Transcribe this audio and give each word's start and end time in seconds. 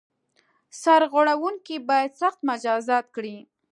سرغړوونکي 0.81 1.75
باید 1.89 2.11
سخت 2.21 2.39
مجازات 2.49 3.05
کړي. 3.15 3.37